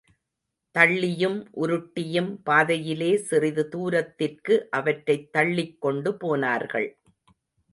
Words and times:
தள்ளியும் 0.75 1.35
உருட்டியும் 1.55 2.31
பாதையிலே 2.43 3.17
சிறிது 3.17 3.67
தூரத்திற்கு 3.67 4.67
அவற்றைத் 4.71 5.31
தள்ளிக் 5.31 5.81
கொண்டு 5.81 6.17
போனார்கள். 6.17 6.89